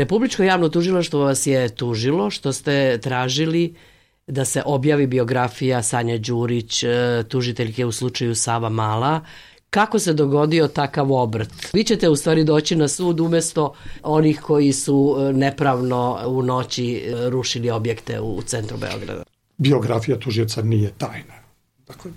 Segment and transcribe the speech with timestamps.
[0.00, 3.74] Republičko javno tužilaštvo vas je tužilo što ste tražili
[4.26, 9.20] da se objavi biografija Sanja Đurić, e, tužiteljke u slučaju Sava Mala,
[9.70, 11.50] Kako se dogodio takav obrt?
[11.72, 16.94] Vi ćete u stvari doći na sud umesto onih koji su e, nepravno u noći
[16.94, 19.22] e, rušili objekte u centru Beograda.
[19.58, 21.34] Biografija tužioca nije tajna.
[21.86, 22.10] Dakle,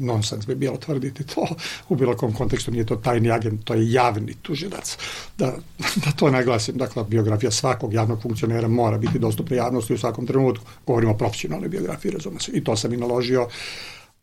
[0.00, 1.48] nonsens bi bilo tvrditi to.
[1.88, 4.96] U bilo kom kontekstu nije to tajni agent, to je javni tužilac.
[5.38, 5.46] Da,
[6.04, 10.64] da to naglasim, dakle, biografija svakog javnog funkcionera mora biti dostupna javnosti u svakom trenutku.
[10.86, 12.52] Govorimo o profesionalnoj biografiji, razume se.
[12.52, 13.48] I to sam i naložio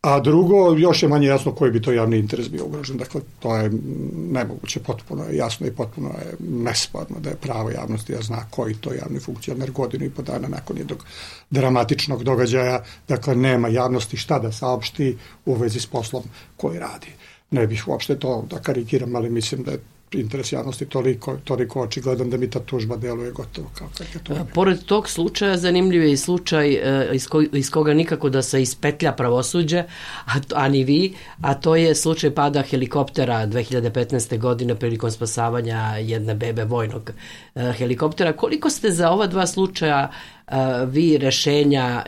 [0.05, 2.97] A drugo, još je manje jasno koji bi to javni interes bio ugrožen.
[2.97, 3.71] Dakle, to je
[4.15, 8.75] nemoguće, potpuno je jasno i potpuno je nesporno da je pravo javnosti da zna koji
[8.75, 11.05] to javni funkcioner godinu i po dana nakon jednog
[11.49, 12.83] dramatičnog događaja.
[13.07, 16.23] Dakle, nema javnosti šta da saopšti u vezi s poslom
[16.57, 17.07] koji radi.
[17.51, 19.79] Ne bih uopšte to da karikiram, ali mislim da je
[20.19, 23.87] interes javnosti toliko, toliko očigledan da mi ta tužba deluje gotovo kao
[24.23, 24.33] to.
[24.53, 28.61] Pored tog slučaja, zanimljiv je i slučaj e, iz, ko, iz koga nikako da se
[28.61, 29.83] ispetlja pravosuđe,
[30.25, 34.39] a, a ni vi, a to je slučaj pada helikoptera 2015.
[34.39, 37.11] godine prilikom spasavanja jedne bebe vojnog
[37.55, 38.33] e, helikoptera.
[38.33, 40.11] Koliko ste za ova dva slučaja
[40.47, 42.03] e, vi rešenja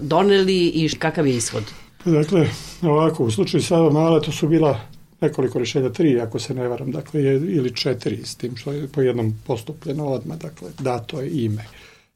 [0.00, 1.64] doneli i kakav je ishod?
[2.04, 2.46] Dakle,
[2.82, 4.80] ovako, u slučaju Sava Mala to su bila
[5.20, 8.88] nekoliko rešenja, tri ako se ne varam, dakle, je, ili četiri s tim što je
[8.88, 11.64] po jednom postupljeno odmah, dakle, dato je ime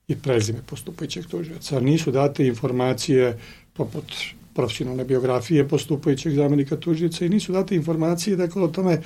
[0.08, 1.80] i prezime postupajućeg tužioca.
[1.80, 3.38] Nisu date informacije
[3.72, 4.12] poput
[4.54, 9.00] profesionalne biografije postupajućeg zamenika tužioca i nisu date informacije dakle, o tome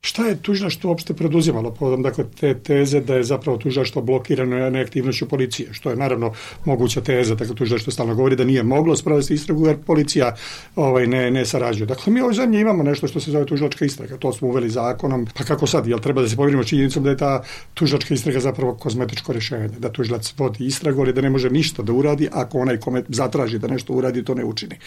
[0.00, 5.28] Šta je tužilaštvo uopšte preduzimalo povodom dakle, te teze da je zapravo tužilaštvo blokirano neaktivnošću
[5.28, 6.32] policije, što je naravno
[6.64, 10.36] moguća teza, dakle tužilaštvo stalno govori da nije moglo sprovesti istragu jer policija
[10.76, 11.86] ovaj, ne, ne sarađuje.
[11.86, 15.26] Dakle, mi u ovoj imamo nešto što se zove tužilačka istraga, to smo uveli zakonom,
[15.34, 17.42] pa kako sad, jel treba da se poverimo činjenicom da je ta
[17.74, 21.92] tužilačka istraga zapravo kozmetičko rešenje, da tužilac vodi istragu, ali da ne može ništa da
[21.92, 24.78] uradi ako onaj kome zatraži da nešto uradi, to ne učini.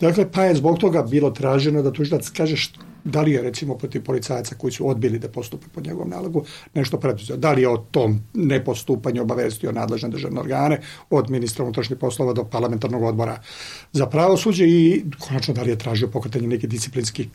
[0.00, 3.78] Dakle, pa je zbog toga bilo traženo da tužilac kaže što da li je recimo
[3.78, 7.36] protiv policajaca koji su odbili da postupe pod njegovom nalogu nešto preduzeo.
[7.36, 10.80] Da li je o tom nepostupanju obavestio nadležne državne organe
[11.10, 13.40] od ministra unutrašnjih poslova do parlamentarnog odbora
[13.92, 17.28] za pravosuđe i konačno da li je tražio pokretanje neki disciplinski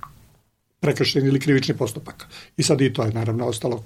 [0.80, 2.28] prekršen ili krivični postupak.
[2.58, 3.84] I sad i to je naravno ostalo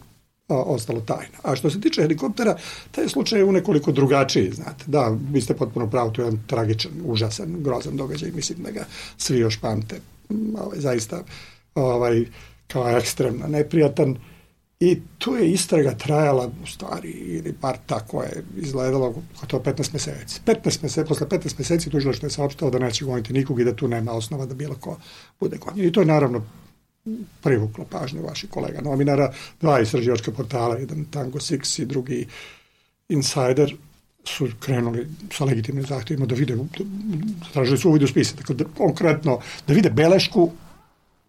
[0.49, 1.37] ostalo tajno.
[1.43, 2.57] A što se tiče helikoptera,
[2.91, 4.83] taj slučaj je u nekoliko drugačiji, znate.
[4.87, 8.85] Da, vi ste potpuno pravo, to je jedan tragičan, užasan, grozan događaj, mislim da ga
[9.17, 9.99] svi još pamte.
[10.57, 11.23] Ovaj, zaista
[11.75, 12.25] ovaj,
[12.67, 14.17] kao ekstremno neprijatan
[14.79, 19.15] i tu je istraga trajala u stvari ili bar tako je izgledalo
[19.47, 20.41] to 15 meseci.
[20.45, 23.75] 15 meseci, posle 15 meseci tužilo što je saopštalo da neće goniti nikog i da
[23.75, 24.97] tu nema osnova da bilo ko
[25.39, 25.87] bude gonjen.
[25.87, 26.43] I to je naravno
[27.43, 32.27] privuklo pažnju vaših kolega novinara, dva istraživačka portala, jedan Tango Six i drugi
[33.09, 33.75] Insider,
[34.25, 36.57] su krenuli sa legitimnim zahtjevima da vide,
[37.53, 40.51] tražili su uvid u spise, dakle, da, konkretno, da vide belešku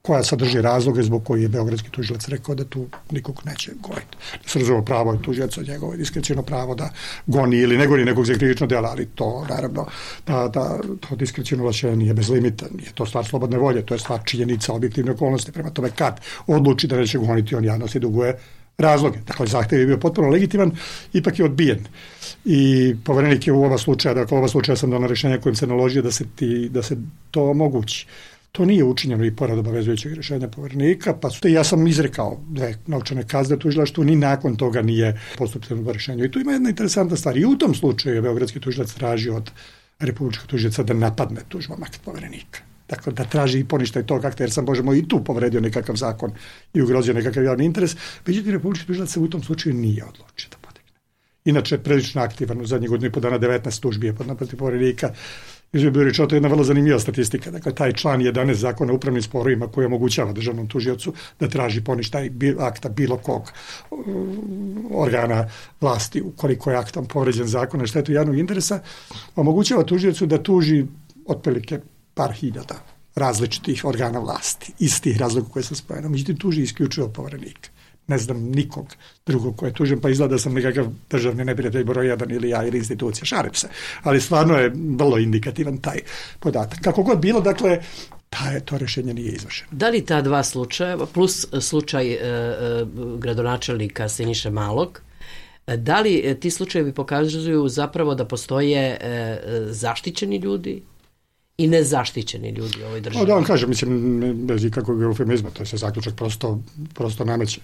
[0.08, 4.16] koja sadrži razloge zbog koji je Beogradski tužilac rekao da tu nikog neće goniti.
[4.42, 6.88] Da se razumio pravo je tužilaca njegovo diskrecijno pravo da
[7.26, 9.86] goni ili ne goni nekog za krivično djela, ali to naravno
[10.26, 14.00] da, da to diskrecijno vlašenje nije bez limita, nije to stvar slobodne volje, to je
[14.00, 15.52] stvar činjenica objektivne okolnosti.
[15.52, 18.38] Prema tome kad odluči da neće goniti, on javnosti duguje
[18.78, 19.18] razloge.
[19.26, 20.72] Dakle, zahtev je bio potpuno legitiman,
[21.12, 21.84] ipak je odbijen.
[22.44, 25.66] I poverenik je u ova slučaja, dakle, u ova slučaja sam dao na kojim se
[25.66, 26.96] naložio da se, ti, da se
[27.30, 28.06] to omogući.
[28.52, 32.74] To nije učinjeno i pored obavezujućeg rešenja povernika, pa su te, ja sam izrekao dve
[32.86, 36.24] novčane kazne tužilaštvu, ni nakon toga nije postupljeno do rešenja.
[36.24, 37.36] I tu ima jedna interesantna stvar.
[37.36, 39.50] I u tom slučaju je Beogradski tužilac tražio od
[39.98, 42.60] republičkog tužilaca da napadne tužbom akt poverenika.
[42.88, 46.32] Dakle, da traži i poništaj tog akta, jer sam, možemo i tu povredio nekakav zakon
[46.74, 47.96] i ugrozio nekakav javni interes.
[48.26, 50.92] Međutim, republički tužilac se u tom slučaju nije odlučio da podegne.
[51.44, 55.12] Inače, prilično aktivan u zadnjih godinu i po dana 19 tužbi je pod naprotiv poverenika
[55.72, 57.50] Rečeno, to je jedna vrlo zanimljiva statistika.
[57.50, 62.30] Dakle, taj član 11 zakona o upravnim sporovima koji omogućava državnom tužiocu da traži poništaj
[62.58, 63.52] akta bilo kog
[64.90, 65.48] organa
[65.80, 68.80] vlasti ukoliko je aktom povređen zakon na štetu javnog interesa,
[69.36, 70.86] omogućava tužiocu da tuži
[71.26, 71.80] otprilike
[72.14, 76.10] par hiljada različitih organa vlasti, istih razloga koje sam spomenuo.
[76.10, 77.68] Međutim, tuži isključivo povrenika
[78.08, 78.86] ne znam nikog
[79.26, 82.64] drugog ko je tužen, pa izgleda da sam nekakav državni neprijatelj broj jedan ili ja
[82.66, 83.68] ili institucija, šarem se.
[84.02, 85.98] Ali stvarno je vrlo indikativan taj
[86.40, 86.78] podatak.
[86.82, 87.80] Kako god bilo, dakle,
[88.30, 89.68] ta je, to rešenje nije izvršeno.
[89.72, 92.86] Da li ta dva slučaja, plus slučaj e, e,
[93.18, 95.00] gradonačelnika Siniše Malog,
[95.76, 100.82] da li ti slučajevi pokazuju zapravo da postoje e, e zaštićeni ljudi
[101.58, 103.22] i nezaštićeni ljudi u ovoj državi?
[103.22, 106.58] O, da vam kažem, mislim, bez ikakvog eufemizma, to je se zaključak prosto,
[106.94, 107.60] prosto nameće.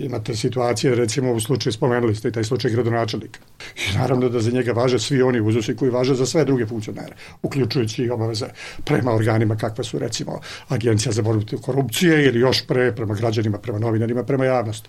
[0.00, 3.40] Imate situacije, recimo u slučaju, spomenuli ste i taj slučaj gradonačelnika.
[3.76, 7.16] I naravno da za njega važe svi oni uzusi koji važe za sve druge funkcionere,
[7.42, 8.46] uključujući i obaveze
[8.84, 13.78] prema organima kakve su recimo Agencija za borbu korupcije ili još pre prema građanima, prema
[13.78, 14.88] novinarima, prema javnosti.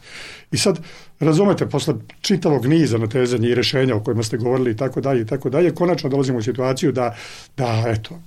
[0.51, 0.79] I sad,
[1.19, 5.25] razumete, posle čitavog niza natezanja i rešenja o kojima ste govorili i tako dalje i
[5.25, 7.15] tako dalje, konačno dolazimo u situaciju da,
[7.57, 8.19] da eto,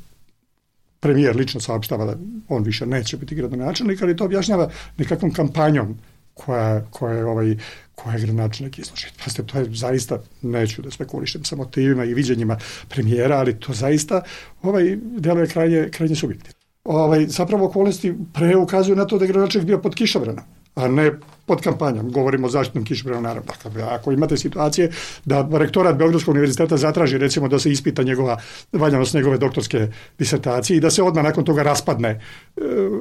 [1.06, 2.14] premijer lično saopštava da
[2.48, 5.96] on više neće biti gradonačelnik, ali to objašnjava nekakvom kampanjom
[6.34, 7.56] koja, koja je ovaj
[7.94, 9.10] koja je gradonačelnik izložen.
[9.24, 12.58] Pazite, to je zaista, neću da spekulišem sa motivima i viđenjima
[12.88, 14.20] premijera, ali to zaista
[14.62, 16.60] ovaj deluje krajnje, krajnje subjektivno.
[16.84, 20.44] Ovaj, zapravo okolnosti pre ukazuju na to da je gradonačelnik bio pod kišobranom,
[20.74, 21.12] a ne
[21.46, 23.52] pod kampanjom, govorimo o zaštitnom kišobranu naravno.
[23.64, 24.90] Dakle, ako imate situacije
[25.24, 28.38] da rektorat Beogradskog univerziteta zatraži recimo da se ispita njegova
[28.72, 29.88] valjanost njegove doktorske
[30.18, 32.20] disertacije i da se odmah nakon toga raspadne e,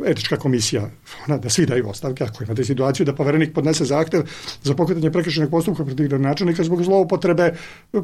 [0.06, 0.90] etička komisija,
[1.28, 4.22] ona, da svi daju ostavke, ako imate situaciju da poverenik podnese zahtev
[4.64, 7.54] za pokretanje prekršenog postupka protiv gradonačelnika zbog zloupotrebe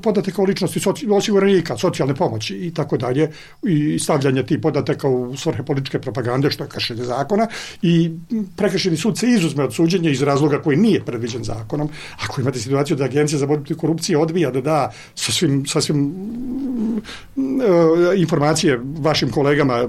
[0.03, 3.29] podataka o ličnosti soci, osiguranika, socijalne pomoći i tako dalje
[3.63, 7.47] i stavljanje tih podataka u svrhe političke propagande, što je kršenje zakona
[7.81, 8.11] i
[8.57, 11.89] prekršeni sud se izuzme od suđenja iz razloga koji nije predviđen zakonom,
[12.23, 17.61] ako imate situaciju da Agencija za borbu protiv korupcije odbija da da sasvim, sasvim mm,
[17.61, 19.87] e, informacije vašim kolegama,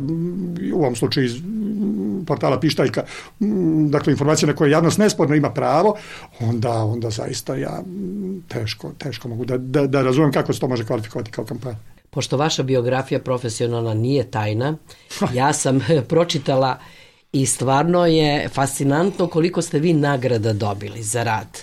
[0.74, 1.36] u ovom slučaju iz
[2.26, 3.04] portala Pištaljka,
[3.40, 5.96] mm, dakle informacije na koje javnost nesporno ima pravo,
[6.40, 7.82] onda, onda zaista ja
[8.48, 11.76] teško, teško mogu da, da, da razumem kako se to može kvalifikovati kao kampanja.
[12.10, 14.76] Pošto vaša biografija profesionalna nije tajna,
[15.34, 16.78] ja sam pročitala
[17.32, 21.58] I stvarno je fascinantno koliko ste vi nagrada dobili za rad.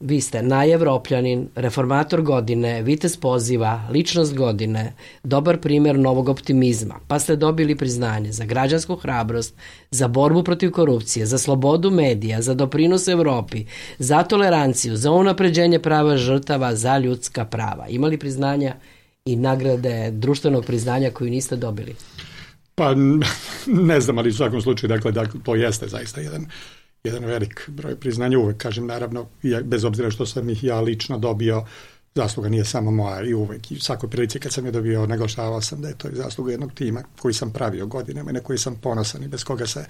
[0.00, 4.92] Vi ste najevropljanin, reformator godine, vitez poziva, ličnost godine,
[5.22, 9.54] dobar primer novog optimizma, pa ste dobili priznanje za građansku hrabrost,
[9.90, 13.64] za borbu protiv korupcije, za slobodu medija, za doprinos Evropi,
[13.98, 17.88] za toleranciju, za unapređenje prava žrtava, za ljudska prava.
[17.88, 18.74] Imali priznanja
[19.24, 21.94] i nagrade društvenog priznanja koju niste dobili?
[22.78, 22.94] Pa
[23.90, 26.46] ne znam, ali u svakom slučaju, dakle, dakle to jeste zaista jedan,
[27.04, 28.38] jedan velik broj priznanja.
[28.38, 31.64] Uvek, kažem, naravno, ja, bez obzira što sam ih ja lično dobio,
[32.16, 33.70] zasluga nije samo moja i uvek.
[33.70, 36.72] I u svakoj prilici kad sam je dobio, naglašavao sam da je to zasluga jednog
[36.72, 39.84] tima koji sam pravio godinama i na koji sam ponosan i bez koga se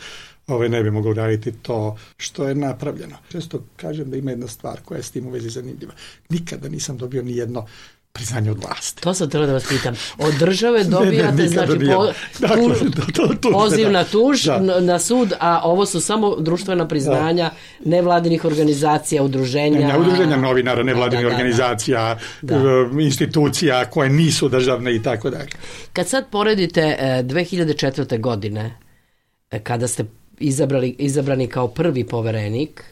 [0.47, 3.17] ovaj, ne bi mogao raditi to što je napravljeno.
[3.29, 5.93] Često kažem da ima jedna stvar koja je s tim u vezi zanimljiva.
[6.29, 7.67] Nikada nisam dobio ni jedno
[8.17, 9.03] priznanje od vlasti.
[9.03, 9.95] To sam treba da vas pitam.
[10.19, 13.93] Od države dobijate, ne, ne, znači, po, dakle, to, to, to, poziv da.
[13.93, 14.81] na tuž, da.
[14.81, 17.91] na sud, a ovo su samo društvena priznanja da.
[17.91, 19.87] nevladinih organizacija, udruženja.
[19.89, 22.55] Ne, udruženja novinara, nevladinih da, da, da, organizacija, da.
[22.57, 25.51] E, institucija koje nisu državne i tako dalje.
[25.93, 28.15] Kad sad poredite 2004.
[28.15, 28.79] E, godine,
[29.51, 30.05] e, kada ste
[30.39, 32.85] izabrali, izabrani kao prvi poverenik,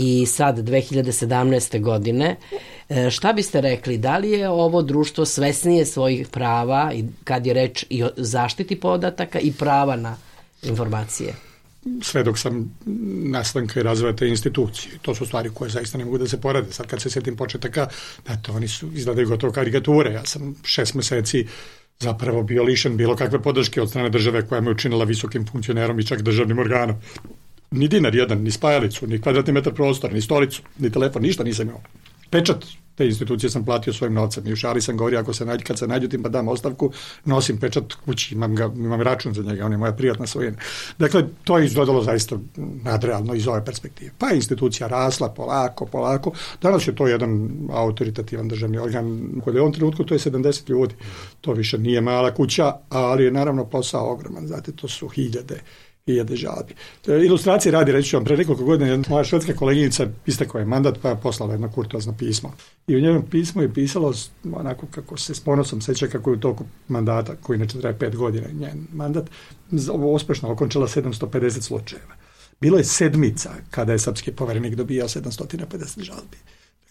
[0.00, 1.80] i sad 2017.
[1.80, 2.36] godine.
[2.88, 7.54] E, šta biste rekli, da li je ovo društvo svesnije svojih prava i kad je
[7.54, 10.16] reč i o zaštiti podataka i prava na
[10.62, 11.34] informacije?
[12.02, 12.78] sve dok sam
[13.32, 14.98] nastanka i razvoja te institucije.
[15.02, 16.72] To su stvari koje zaista ne mogu da se porade.
[16.72, 17.88] Sad kad se setim početaka,
[18.42, 20.12] to oni su izgledaju gotovo karikature.
[20.12, 21.46] Ja sam šest meseci
[22.00, 26.06] zapravo bio lišen bilo kakve podrške od strane države koja me učinila visokim funkcionerom i
[26.06, 26.96] čak državnim organom
[27.70, 31.68] ni dinar jedan, ni spajalicu, ni kvadratni metar prostora, ni stolicu, ni telefon, ništa nisam
[31.68, 31.82] imao.
[32.30, 32.64] Pečat
[32.94, 35.78] te institucije sam platio svojim novcem i u šali sam govorio ako se nađu, kad
[35.78, 36.92] se nađutim pa dam ostavku,
[37.24, 40.56] nosim pečat kući, imam, ga, imam račun za njega, on je moja prijatna svojina.
[40.98, 42.38] Dakle, to je izgledalo zaista
[42.84, 44.10] nadrealno iz ove perspektive.
[44.18, 46.32] Pa je institucija rasla polako, polako.
[46.62, 49.30] Danas je to jedan autoritativan državni organ.
[49.54, 50.94] Je on trenutku to je 70 ljudi.
[51.40, 54.46] To više nije mala kuća, ali je naravno posao ogroman.
[54.46, 55.60] Znate, to su hiljade
[56.06, 56.74] hiljade žalbi.
[57.08, 60.98] E, ilustracije radi, reći ću vam, pre nekoliko godina moja švedska koleginica istekao je mandat
[61.02, 62.52] pa je poslala jedno kurtozno pismo.
[62.86, 64.12] I u njenom pismu je pisalo
[64.52, 68.16] onako kako se s ponosom seća kako je u toku mandata, koji inače traje pet
[68.16, 69.30] godina njen mandat,
[70.14, 72.14] uspešno okončala 750 slučajeva.
[72.60, 76.36] Bilo je sedmica kada je srpski poverenik dobijao 750 žalbi.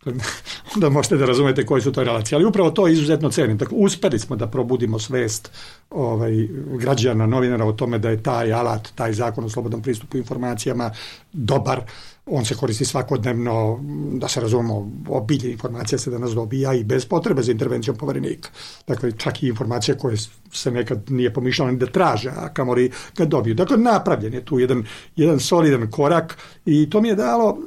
[0.75, 2.35] onda možete da razumete koje su to relacije.
[2.35, 3.57] Ali upravo to izuzetno cenim.
[3.57, 5.51] Tako, uspeli smo da probudimo svest
[5.89, 6.47] ovaj,
[6.79, 10.91] građana, novinara o tome da je taj alat, taj zakon o slobodnom pristupu informacijama
[11.33, 11.81] dobar,
[12.25, 13.79] on se koristi svakodnevno,
[14.13, 18.49] da se razumemo, obilje informacija se danas dobija i bez potrebe za intervencijom poverenika.
[18.87, 20.17] Dakle, čak i informacije koje
[20.51, 23.55] se nekad nije pomišljala ni da traže, a kamoli ga dobiju.
[23.55, 24.83] Dakle, napravljen je tu jedan,
[25.15, 27.57] jedan solidan korak i to mi je dalo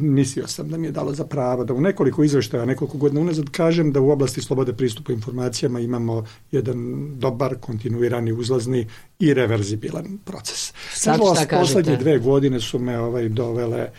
[0.00, 3.50] mislio sam da mi je dalo za pravo da u nekoliko izveštaja, nekoliko godina unazad
[3.50, 8.86] kažem da u oblasti slobode pristupa informacijama imamo jedan dobar, kontinuirani, uzlazni
[9.18, 10.72] i reverzibilan proces.
[10.92, 11.60] Sad šta kažete?
[11.60, 13.90] Poslednje dve godine su me ovaj, dovele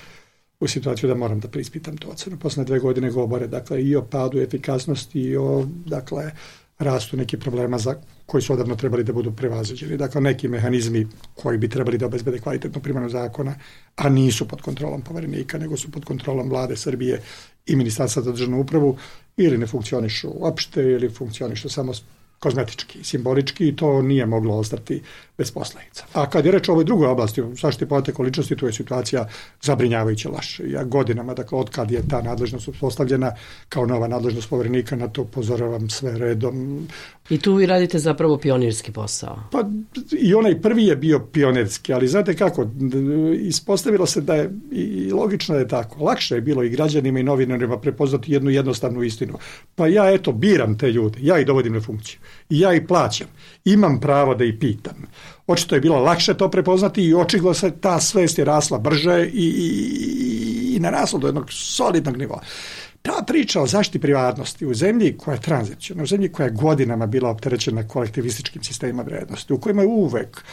[0.59, 2.37] u situaciju da moram da preispitam to ocenu.
[2.37, 6.31] Poslednje dve godine govore dakle, i o padu efikasnosti i o dakle,
[6.79, 7.95] rastu neki problema za
[8.27, 9.97] koji su odavno trebali da budu prevaziđeni.
[9.97, 13.55] Dakle, neki mehanizmi koji bi trebali da obezbede kvalitetnu primjenu zakona,
[13.95, 17.21] a nisu pod kontrolom poverenika, nego su pod kontrolom vlade Srbije
[17.65, 18.97] i ministarstva za državnu upravu,
[19.37, 21.93] ili ne funkcionišu uopšte, ili funkcionišu samo
[22.39, 25.01] kozmetički, simbolički i to nije moglo ostati
[25.37, 26.05] bez posledica.
[26.13, 29.27] A kad je reč o ovoj drugoj oblasti, u zaštiti podataka ličnosti, tu je situacija
[29.61, 30.59] zabrinjavajuća laš.
[30.67, 33.31] Ja godinama, dakle, od kad je ta nadležnost uspostavljena
[33.69, 36.87] kao nova nadležnost poverenika, na to upozoravam sve redom.
[37.29, 39.39] I tu vi radite zapravo pionirski posao.
[39.51, 39.63] Pa
[40.11, 42.67] i onaj prvi je bio pionirski, ali znate kako,
[43.39, 47.77] ispostavilo se da je, i logično je tako, lakše je bilo i građanima i novinarima
[47.77, 49.37] prepoznati jednu jednostavnu istinu.
[49.75, 52.19] Pa ja eto biram te ljude, ja ih dovodim na funkciju.
[52.49, 53.27] I ja ih plaćam.
[53.65, 55.07] Imam pravo da ih pitam.
[55.47, 59.45] Očito je bilo lakše to prepoznati i očigledno se ta svest je rasla brže i,
[59.47, 62.41] i, i narasla do jednog solidnog nivoa.
[63.01, 67.05] Ta priča o zaštiti privatnosti u zemlji koja je tranzicijona, u zemlji koja je godinama
[67.05, 70.43] bila opterećena kolektivističkim sistemima vrednosti, u kojima je uvek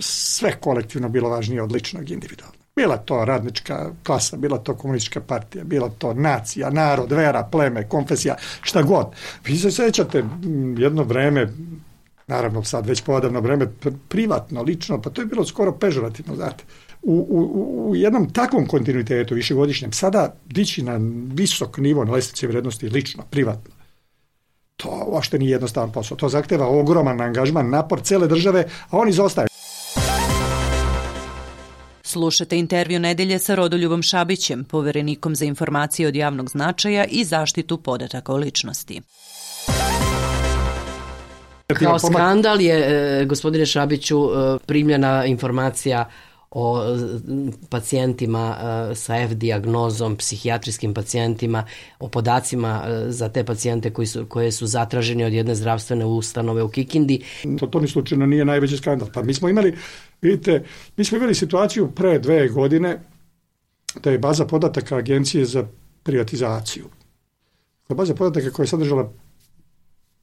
[0.00, 2.57] sve kolektivno bilo važnije od ličnog individualnog.
[2.78, 8.36] Bila to radnička klasa, bila to komunistička partija, bila to nacija, narod, vera, pleme, konfesija,
[8.62, 9.06] šta god.
[9.44, 10.24] Vi se sećate
[10.76, 11.48] jedno vreme,
[12.26, 13.66] naravno sad već povodavno vreme,
[14.08, 16.64] privatno, lično, pa to je bilo skoro pežorativno, znate.
[17.02, 21.00] U, u, u jednom takvom kontinuitetu višegodišnjem, sada dići na
[21.34, 23.74] visok nivo na lestvici vrednosti lično, privatno,
[24.76, 26.16] to uopšte nije jednostavan posao.
[26.16, 29.47] To zahteva ogroman angažman, napor cele države, a oni zostaju.
[32.08, 38.32] Slušate intervju nedelje sa Rodoljubom Šabićem, poverenikom za informacije od javnog značaja i zaštitu podataka
[38.32, 39.00] o ličnosti.
[41.78, 42.76] Kao skandal je,
[43.20, 46.10] e, gospodine Šabiću, e, primljena informacija
[46.50, 46.82] o
[47.70, 48.56] pacijentima
[48.90, 51.64] e, sa F diagnozom, psihijatrijskim pacijentima,
[51.98, 56.68] o podacima za te pacijente koji su, koje su zatraženi od jedne zdravstvene ustanove u
[56.68, 57.24] Kikindi.
[57.58, 59.08] To, to ni slučajno nije najveći skandal.
[59.14, 59.76] Pa mi smo imali,
[60.22, 60.64] vidite,
[60.96, 63.00] mi smo imali situaciju pre dve godine
[64.02, 65.66] da je baza podataka Agencije za
[66.02, 66.84] privatizaciju.
[67.88, 69.12] Baza podataka koja je sadržala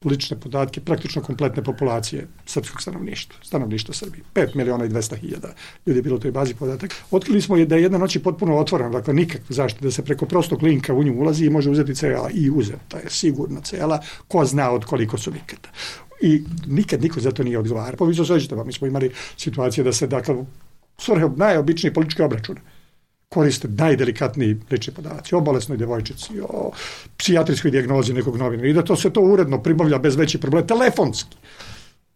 [0.03, 4.23] lične podatke praktično kompletne populacije srpskog stanovništva, stanovništva Srbije.
[4.33, 5.53] 5 miliona i 200 hiljada
[5.85, 6.95] ljudi je bilo u toj bazi podataka.
[7.11, 10.25] Otkrili smo je da je jedna noć potpuno otvorena, dakle nikakva zaštita, da se preko
[10.25, 14.45] prostog linka u nju ulazi i može uzeti cela i uzeta je sigurno cela, ko
[14.45, 15.69] zna od koliko su nikada.
[16.21, 17.97] I nikad niko za to nije odgovarao.
[17.97, 20.35] Pa vi se sveđate, mi smo imali situacije da se, dakle,
[20.97, 22.61] svrhe najobičnije političke obračune
[23.29, 26.71] koriste najdelikatniji lični podaci o bolesnoj devojčici, o
[27.17, 31.37] psijatrijskoj dijagnozi nekog novinara i da to se to uredno pribavlja bez većih problema, telefonski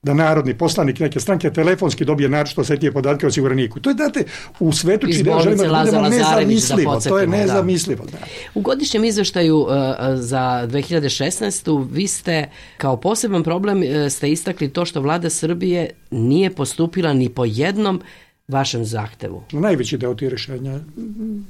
[0.03, 3.79] da narodni poslanik neke stranke telefonski dobije naročito osetljive podatke o osiguraniku.
[3.79, 4.23] To je, date,
[4.59, 6.93] u svetu čiji da želimo da budemo da nezamislivo.
[6.93, 8.05] Da to je nezamislivo.
[8.05, 8.11] Da.
[8.11, 8.17] da.
[8.55, 9.69] U godišnjem izveštaju uh,
[10.15, 11.87] za 2016.
[11.91, 17.29] vi ste kao poseban problem uh, ste istakli to što vlada Srbije nije postupila ni
[17.29, 18.01] po jednom
[18.49, 19.43] vašem zahtevu?
[19.51, 21.45] Najveći deo tih rešenja mm,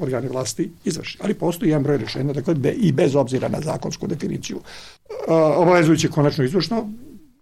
[0.00, 1.18] organi vlasti izvrši.
[1.22, 4.60] Ali postoji jedan broj rešenja, dakle, be, i bez obzira na zakonsku definiciju.
[5.56, 6.90] Obavezujući konačno izvršno,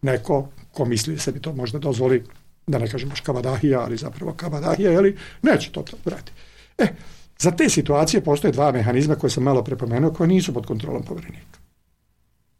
[0.03, 2.25] neko ko misli da se bi to možda dozvoli,
[2.67, 6.33] da ne kažem baš kavadahija, ali zapravo kavadahija, ali neće to vrati.
[6.79, 6.87] E,
[7.39, 11.59] za te situacije postoje dva mehanizma koje sam malo prepomenuo, koje nisu pod kontrolom poverenika.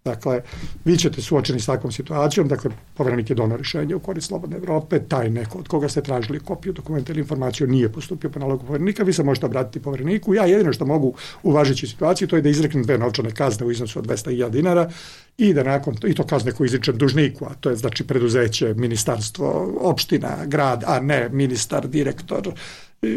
[0.05, 0.41] Dakle,
[0.85, 5.01] vi ćete suočeni s takvom situacijom, dakle, povjerenik je donao rješenje u korist Slobodne Evrope,
[5.09, 9.05] taj neko od koga ste tražili kopiju dokumenta ili informaciju nije postupio po nalogu povjerenika,
[9.05, 10.35] vi se možete obratiti povjereniku.
[10.35, 13.99] Ja jedino što mogu uvažiti situaciju, to je da izreknem dve novčane kazne u iznosu
[13.99, 14.91] od 200.000 dinara
[15.39, 19.79] i da nakon, i to kazne koje izričem dužniku, a to je znači preduzeće, ministarstvo,
[19.81, 22.49] opština, grad, a ne ministar, direktor
[23.03, 23.09] i,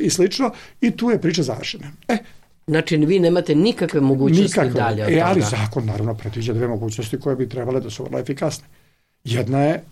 [0.00, 1.92] i slično, i tu je priča završena.
[2.08, 2.18] E,
[2.66, 4.80] Znači, vi nemate nikakve mogućnosti nikakve.
[4.80, 8.18] dalje od e, ali zakon naravno predviđa dve mogućnosti koje bi trebale da su vrlo
[8.18, 8.66] efikasne.
[9.24, 9.84] Jedna je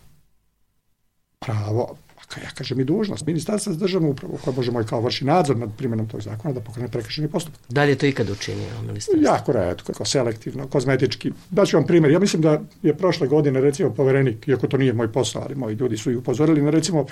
[1.38, 1.97] pravo,
[2.43, 5.71] ja kažem i dužnost, ministarstva za državnu upravu koja možemo i kao vrši nadzor nad
[5.79, 7.61] primjenom tog zakona da pokrene prekršeni postupak.
[7.69, 9.33] Da li je to ikad učinio ministarstvo?
[9.33, 11.33] Jako redko, kao selektivno, kozmetički.
[11.50, 15.12] Daću vam primjer, ja mislim da je prošle godine recimo poverenik, iako to nije moj
[15.12, 17.07] posao, ali moji ljudi su i upozorili na recimo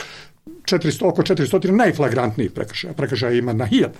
[0.47, 2.93] 400, oko 400 najflagrantnijih prekršaja.
[2.95, 3.99] Prekršaja ima na hiljada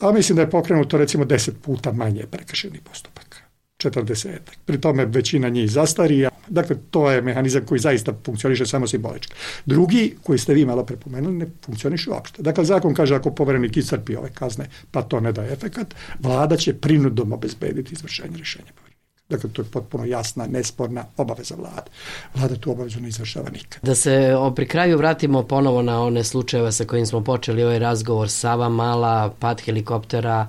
[0.00, 3.38] a mislim da je pokrenuto recimo 10 puta manje prekršenih postupaka.
[3.78, 4.28] 40.
[4.64, 6.30] Pri tome većina njih zastarija.
[6.48, 9.34] Dakle, to je mehanizam koji zaista funkcioniše samo simbolički.
[9.66, 12.42] Drugi, koji ste vi malo prepomenuli, ne funkcioniše uopšte.
[12.42, 16.74] Dakle, zakon kaže ako poverenik iscrpi ove kazne, pa to ne daje efekat, vlada će
[16.74, 18.72] prinudom obezbediti izvršenje rješenja
[19.28, 21.90] Dakle, to je potpuno jasna, nesporna obaveza vlade.
[22.34, 23.82] Vlada tu obavezu ne izvršava nikad.
[23.82, 28.30] Da se pri kraju vratimo ponovo na one slučajeve sa kojim smo počeli ovaj razgovor
[28.30, 30.48] Sava Mala, pad helikoptera,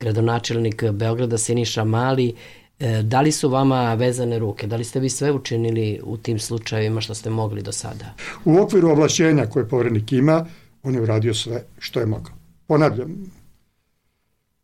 [0.00, 2.34] gradonačelnik Beograda Siniša Mali,
[2.78, 4.66] e, da li su vama vezane ruke?
[4.66, 8.14] Da li ste vi sve učinili u tim slučajevima što ste mogli do sada?
[8.44, 10.46] U okviru ovlašćenja koje povrednik ima,
[10.82, 12.34] on je uradio sve što je mogao.
[12.66, 13.30] Ponavljam,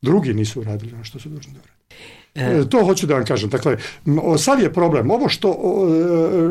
[0.02, 1.72] drugi nisu uradili ono što su dužni da uradi.
[2.34, 2.68] E, e...
[2.68, 3.50] To hoću da vam kažem.
[3.50, 3.76] Dakle,
[4.38, 5.10] sad je problem.
[5.10, 5.48] Ovo što,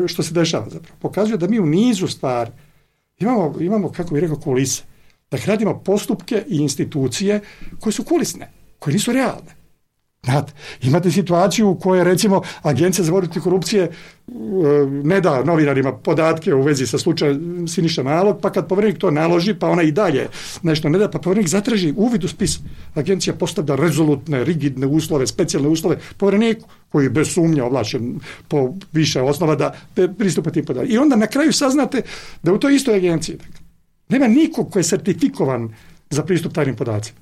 [0.04, 2.50] e, što se dešava zapravo pokazuje da mi u nizu stvari
[3.18, 4.82] imamo, imamo kako bih rekao, kulise.
[5.30, 7.40] Da radimo postupke i institucije
[7.80, 9.61] koje su kulisne koje nisu realne.
[10.26, 10.52] Znate,
[10.82, 13.90] imate situaciju u kojoj recimo Agencija za borbu korupcije e,
[15.02, 19.54] ne da novinarima podatke u vezi sa slučajem Siniša Malog, pa kad povjerenik to naloži,
[19.54, 20.28] pa ona i dalje
[20.62, 22.58] nešto ne da, pa povjerenik zatraži uvid u spis.
[22.94, 29.54] Agencija postavlja rezolutne, rigidne uslove, specijalne uslove povjereniku koji bez sumnja ovlašen po više osnova
[29.54, 29.74] da
[30.18, 30.94] pristupa tim podacima.
[30.94, 32.02] I onda na kraju saznate
[32.42, 33.66] da u toj istoj agenciji dakle,
[34.08, 35.74] nema nikog koji je sertifikovan
[36.10, 37.18] za pristup tajnim podacima.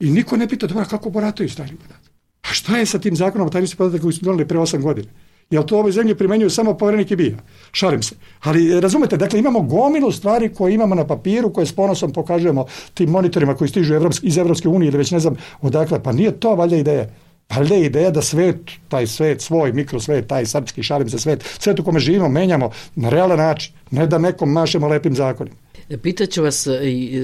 [0.00, 2.07] I niko ne pita, dobra, kako borataju s tajnim podacima?
[2.50, 5.08] A šta je sa tim zakonom o tajnosti podataka koji su donali pre 8 godina?
[5.50, 7.36] Jel to ove zemlje primenjuju samo povjerenik i bija?
[7.72, 8.14] Šalim se.
[8.40, 13.10] Ali razumete, dakle imamo gomilu stvari koje imamo na papiru, koje s ponosom pokažemo tim
[13.10, 16.02] monitorima koji stižu iz Evropske unije ili već ne znam odakle.
[16.02, 17.06] Pa nije to valjda ideja.
[17.56, 18.56] Valjda je ideja da svet,
[18.88, 23.08] taj svet, svoj mikrosvet, taj srpski, šalim se svet, svet u kome živimo, menjamo na
[23.08, 23.74] realan način.
[23.90, 25.56] Ne da nekom mašemo lepim zakonima.
[25.96, 26.80] Pitaću vas e,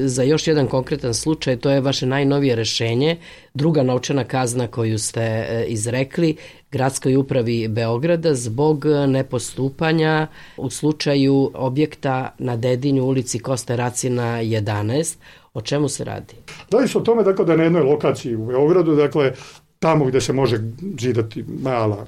[0.06, 3.16] za još jedan konkretan slučaj, to je vaše najnovije rešenje,
[3.54, 6.37] druga naučena kazna koju ste e, izrekli
[6.73, 15.16] gradskoj upravi Beograda zbog nepostupanja u slučaju objekta na Dedinju ulici Koste Racina 11.
[15.54, 16.35] O čemu se radi?
[16.71, 19.33] Radi se o tome dakle, da na jednoj lokaciji u Beogradu, dakle
[19.78, 20.59] tamo gde se može
[21.00, 22.06] zidati mala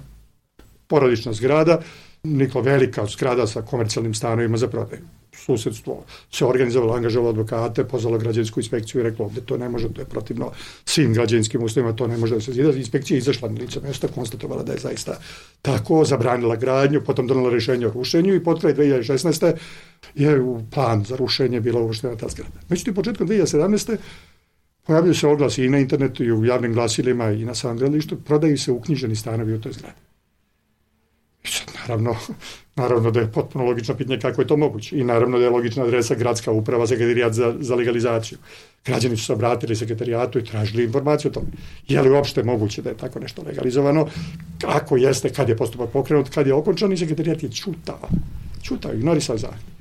[0.86, 1.80] porodična zgrada,
[2.22, 5.00] nikla velika zgrada sa komercijalnim stanovima za prodaju
[5.36, 10.00] susedstvo se organizovalo, angažovalo advokate, pozvalo građansku inspekciju i reklo ovde to ne može, to
[10.00, 10.50] je protivno
[10.84, 12.72] svim građanskim uslovima, to ne može da se zida.
[12.72, 15.18] Inspekcija je izašla na lice mesta, konstatovala da je zaista
[15.62, 19.52] tako, zabranila gradnju, potom donala rešenje o rušenju i pod kraj 2016.
[20.14, 22.60] je u plan za rušenje bila uvrštena ta zgrada.
[22.68, 23.96] Međutim, početkom 2017.
[24.86, 28.58] pojavljaju se oglasi i na internetu i u javnim glasilima i na samom gradilištu, prodaju
[28.58, 30.05] se uknjiženi stanovi u toj zgradi.
[31.46, 32.16] I sad, naravno,
[32.76, 34.98] naravno da je potpuno logično pitanje kako je to moguće.
[34.98, 38.38] I naravno da je logična adresa gradska uprava sekretarijat za, za legalizaciju.
[38.84, 41.46] Građani su se obratili sekretarijatu i tražili informaciju o tome.
[41.88, 44.06] Je li uopšte moguće da je tako nešto legalizovano?
[44.66, 48.08] Ako jeste, kad je postupak pokrenut, kad je okončan i sekretarijat je čutao.
[48.62, 49.76] Čutao, ignorisao zahtjev.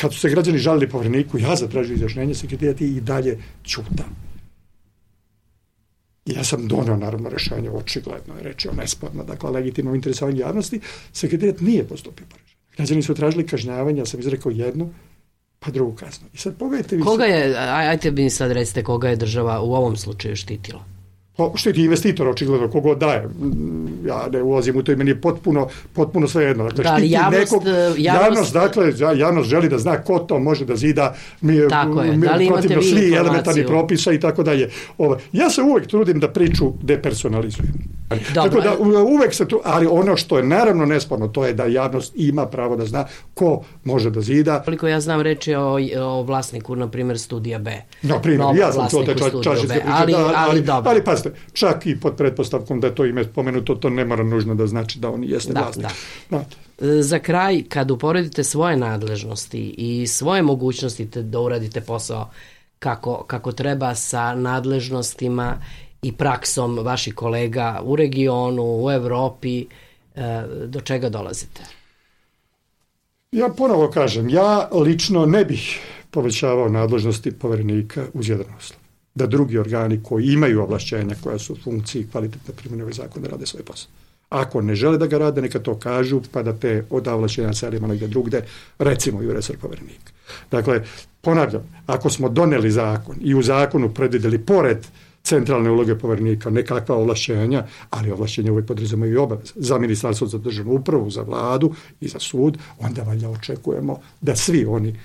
[0.00, 4.29] Kad su se građani žalili povreniku, ja zatražio izjašnjenje, sekretarijat je i dalje čutao.
[6.26, 10.80] Ja sam donio naravno rešenje, očigledno je reči o nesporno, dakle legitimno interesovanju javnosti,
[11.12, 12.60] sekretarijat nije postupio po rešenju.
[12.76, 14.90] Građani su tražili kažnjavanje, ja sam izrekao jednu,
[15.58, 16.26] pa drugu kaznu.
[16.34, 17.02] I sad pogledajte vi...
[17.02, 20.84] Koga je, ajte mi sad recite, koga je država u ovom slučaju štitila?
[21.36, 23.28] Pa štiti investitor očigledno kogo daje.
[24.06, 26.64] Ja ne ulazim u to i meni je potpuno, potpuno sve jedno.
[26.64, 30.38] Dakle, da, štiti javnost, nekog, e, javnost, javnost, dakle, javnost želi da zna ko to
[30.38, 32.16] može da zida mi, tako je.
[32.16, 34.70] Mi, da li protivno svi elementarni propisa i tako dalje.
[34.98, 38.00] Ovo, ja se uvek trudim da priču depersonalizujem.
[38.34, 41.64] Dobro, Tako da uvek se tu, ali ono što je naravno nesporno, to je da
[41.64, 44.62] javnost ima pravo da zna ko može da zida.
[44.62, 47.82] Koliko ja znam reći o, o vlasniku, na primjer, studija B.
[48.02, 50.90] Na primjer, ja znam to te ča, čašinske priče, ali, da, ali, ali, dobro.
[50.90, 54.54] ali pazite, čak i pod pretpostavkom da je to ime spomenuto, to ne mora nužno
[54.54, 55.86] da znači da on jeste da, vlasnik.
[56.30, 56.44] Da.
[56.78, 57.02] da.
[57.02, 62.30] Za kraj, kad uporedite svoje nadležnosti i svoje mogućnosti da uradite posao
[62.78, 65.56] kako, kako treba sa nadležnostima
[66.02, 69.66] i praksom vaših kolega u regionu, u Evropi,
[70.14, 71.62] e, do čega dolazite?
[73.32, 78.80] Ja ponovo kažem, ja lično ne bih povećavao nadležnosti poverenika uz jedan uslov.
[79.14, 83.28] Da drugi organi koji imaju ovlašćenja koja su u funkciji kvalitetne primjene ovaj zakon da
[83.28, 83.90] rade svoj posao.
[84.28, 87.86] Ako ne žele da ga rade, neka to kažu, pa da te od ovlašćenja selimo
[87.86, 88.44] negde drugde,
[88.78, 90.12] recimo i u resor poverenika.
[90.50, 90.82] Dakle,
[91.20, 94.86] ponavljam, ako smo doneli zakon i u zakonu predvideli pored
[95.22, 99.52] centralne uloge povernika, nekakva ovlašćenja, ali ovlašćenja uvek podrazumaju i obaveze.
[99.56, 104.64] Za ministarstvo za državnu upravu, za vladu i za sud, onda valjda očekujemo da svi
[104.64, 104.96] oni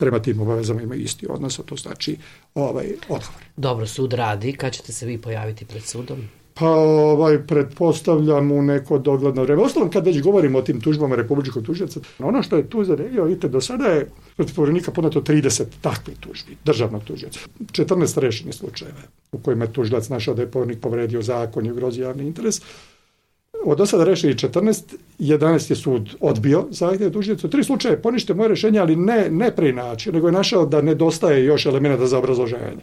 [0.00, 2.16] prema tim obavezama imaju isti odnos, a to znači
[2.54, 3.42] ovaj odgovor.
[3.56, 6.18] Dobro, sud radi, kad ćete se vi pojaviti pred sudom?
[6.54, 9.62] Pa ovaj, pretpostavljam u neko dogledno vreme.
[9.62, 13.48] Ostalom, kad već govorimo o tim tužbama Republičkog tužnjaca, ono što je tu zanimljivo, vidite,
[13.48, 17.40] do sada je protiv povjerenika ponato 30 takvih tužbi, državnog tužnjaca.
[17.72, 18.98] 14 rešenih slučajeva
[19.32, 22.60] u kojima je tužilac našao da je povjerenik povredio zakon i ugrozio javni interes.
[23.64, 24.82] Od do sada rešili 14,
[25.18, 27.48] 11 je sud odbio zahtjev tužnjaca.
[27.48, 31.66] Tri slučaje ponište moje rešenje, ali ne, ne preinači, nego je našao da nedostaje još
[31.66, 32.82] elementa za obrazloženje.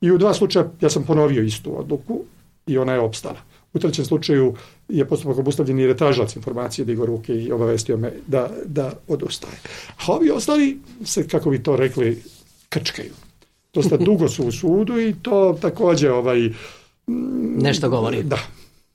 [0.00, 2.20] I u dva slučaja ja sam ponovio istu odluku
[2.66, 3.38] i ona je opstala.
[3.74, 4.54] U trećem slučaju
[4.88, 9.54] je postupak obustavljen jer je tražilac informacije digo ruke i obavestio me da, da odustaje.
[10.06, 12.22] A ovi ostali se, kako bi to rekli,
[12.68, 13.12] krčkaju.
[13.74, 16.50] Dosta dugo su u sudu i to takođe ovaj,
[17.56, 18.22] Nešto govori.
[18.22, 18.38] Da,